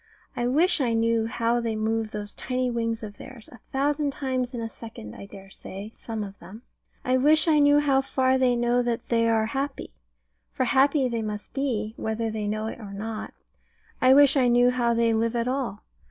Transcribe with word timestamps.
I 0.35 0.47
wish 0.47 0.81
I 0.81 0.93
knew 0.93 1.27
how 1.27 1.59
they 1.59 1.75
move 1.75 2.09
those 2.09 2.33
tiny 2.33 2.71
wings 2.71 3.03
of 3.03 3.17
theirs 3.17 3.47
a 3.51 3.59
thousand 3.71 4.13
times 4.13 4.51
in 4.55 4.59
a 4.59 4.67
second, 4.67 5.13
I 5.15 5.27
dare 5.27 5.51
say, 5.51 5.91
some 5.93 6.23
of 6.23 6.39
them. 6.39 6.63
I 7.05 7.17
wish 7.17 7.47
I 7.47 7.59
knew 7.59 7.79
how 7.79 8.01
far 8.01 8.39
they 8.39 8.55
know 8.55 8.81
that 8.81 9.09
they 9.09 9.29
are 9.29 9.45
happy 9.45 9.91
for 10.51 10.63
happy 10.63 11.07
they 11.07 11.21
must 11.21 11.53
be, 11.53 11.93
whether 11.97 12.31
they 12.31 12.47
know 12.47 12.65
it 12.65 12.79
or 12.79 12.93
not. 12.93 13.35
I 14.01 14.15
wish 14.15 14.35
I 14.35 14.47
knew 14.47 14.71
how 14.71 14.95
they 14.95 15.13
live 15.13 15.35
at 15.35 15.47
all. 15.47 15.83